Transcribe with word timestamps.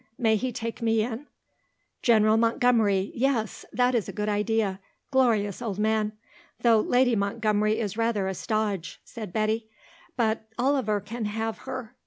May 0.17 0.35
he 0.35 0.51
take 0.51 0.81
me 0.81 1.03
in?" 1.03 1.27
"General 2.01 2.35
Montgomery. 2.35 3.11
Yes; 3.13 3.65
that 3.71 3.93
is 3.93 4.09
a 4.09 4.11
good 4.11 4.29
idea; 4.29 4.79
glorious 5.11 5.61
old 5.61 5.77
man. 5.77 6.13
Though 6.63 6.79
Lady 6.79 7.15
Montgomery 7.15 7.77
is 7.79 7.97
rather 7.97 8.27
a 8.27 8.33
stodge," 8.33 8.99
said 9.05 9.31
Betty; 9.31 9.67
"but 10.17 10.47
Oliver 10.57 11.01
can 11.01 11.25
have 11.25 11.59
her." 11.69 11.93